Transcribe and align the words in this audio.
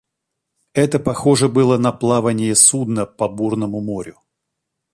Это 0.73 0.97
похоже 0.97 1.47
было 1.47 1.77
на 1.77 1.91
плавание 1.91 2.55
судна 2.55 3.05
по 3.05 3.27
бурному 3.29 3.81
морю. 3.81 4.17